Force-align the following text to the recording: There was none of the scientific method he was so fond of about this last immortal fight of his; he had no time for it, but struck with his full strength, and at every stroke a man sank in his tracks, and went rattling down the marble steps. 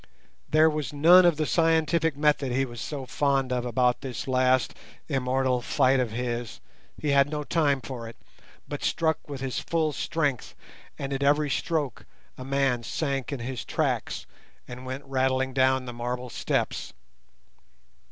There 0.49 0.67
was 0.67 0.91
none 0.91 1.27
of 1.27 1.37
the 1.37 1.45
scientific 1.45 2.17
method 2.17 2.51
he 2.51 2.65
was 2.65 2.81
so 2.81 3.05
fond 3.05 3.53
of 3.53 3.65
about 3.67 4.01
this 4.01 4.27
last 4.27 4.73
immortal 5.07 5.61
fight 5.61 5.99
of 5.99 6.09
his; 6.09 6.59
he 6.99 7.09
had 7.09 7.29
no 7.29 7.43
time 7.43 7.81
for 7.81 8.09
it, 8.09 8.15
but 8.67 8.83
struck 8.83 9.19
with 9.29 9.41
his 9.41 9.59
full 9.59 9.91
strength, 9.93 10.55
and 10.97 11.13
at 11.13 11.21
every 11.21 11.51
stroke 11.51 12.07
a 12.35 12.43
man 12.43 12.81
sank 12.81 13.31
in 13.31 13.41
his 13.41 13.63
tracks, 13.63 14.25
and 14.67 14.87
went 14.87 15.05
rattling 15.05 15.53
down 15.53 15.85
the 15.85 15.93
marble 15.93 16.31
steps. 16.31 16.93